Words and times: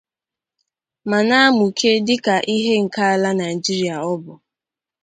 ma 1.09 1.19
na-amụke 1.27 1.89
dịka 2.07 2.35
ihe 2.55 2.73
nke 2.83 3.01
ala 3.13 3.29
Nigeria 3.41 3.95
ọ 4.11 4.13
bụ 4.23 4.33